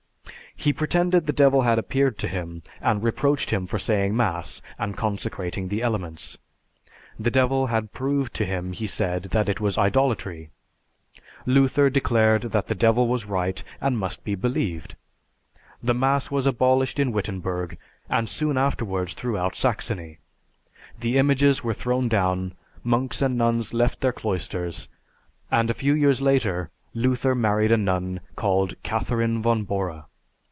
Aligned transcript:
He 0.53 0.73
pretended 0.73 1.25
the 1.25 1.33
devil 1.33 1.63
had 1.63 1.79
appeared 1.79 2.19
to 2.19 2.27
him 2.27 2.61
and 2.81 3.01
reproached 3.01 3.49
him 3.49 3.65
for 3.65 3.79
saying 3.79 4.15
mass 4.15 4.61
and 4.77 4.95
consecrating 4.95 5.69
the 5.69 5.81
elements. 5.81 6.37
The 7.17 7.31
devil 7.31 7.67
had 7.67 7.93
proved 7.93 8.35
to 8.35 8.45
him, 8.45 8.71
he 8.73 8.85
said, 8.85 9.23
that 9.31 9.49
it 9.49 9.59
was 9.59 9.79
idolatry. 9.79 10.51
Luther 11.47 11.89
declared 11.89 12.43
that 12.51 12.67
the 12.67 12.75
devil 12.75 13.07
was 13.07 13.25
right 13.25 13.63
and 13.79 13.97
must 13.97 14.23
be 14.23 14.35
believed. 14.35 14.95
The 15.81 15.95
mass 15.95 16.29
was 16.29 16.45
abolished 16.45 16.99
in 16.99 17.11
Wittenberg, 17.11 17.79
and 18.07 18.29
soon 18.29 18.55
afterwards 18.55 19.13
throughout 19.15 19.55
Saxony; 19.55 20.19
the 20.99 21.17
images 21.17 21.63
were 21.63 21.73
thrown 21.73 22.07
down, 22.07 22.53
monks 22.83 23.23
and 23.23 23.35
nuns 23.35 23.73
left 23.73 24.01
their 24.01 24.13
cloisters, 24.13 24.89
and, 25.49 25.71
a 25.71 25.73
few 25.73 25.95
years 25.95 26.21
later, 26.21 26.69
Luther 26.93 27.33
married 27.33 27.71
a 27.71 27.77
nun 27.77 28.19
called 28.35 28.75
Catharine 28.83 29.41
von 29.41 29.63
Bora. 29.63 30.05